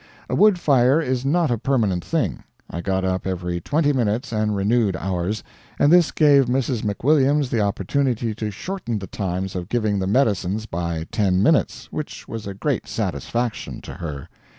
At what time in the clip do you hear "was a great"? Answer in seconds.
12.27-12.87